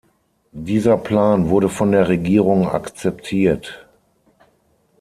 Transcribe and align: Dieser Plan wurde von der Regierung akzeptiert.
Dieser 0.51 0.97
Plan 0.97 1.49
wurde 1.49 1.69
von 1.69 1.91
der 1.91 2.07
Regierung 2.07 2.67
akzeptiert. 2.67 3.85